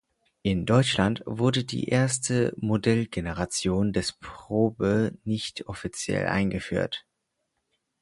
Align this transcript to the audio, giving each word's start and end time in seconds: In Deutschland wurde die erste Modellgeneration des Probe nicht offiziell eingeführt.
In 0.41 0.65
Deutschland 0.65 1.21
wurde 1.27 1.63
die 1.63 1.89
erste 1.89 2.53
Modellgeneration 2.57 3.93
des 3.93 4.13
Probe 4.13 5.15
nicht 5.25 5.67
offiziell 5.67 6.25
eingeführt. 6.25 7.05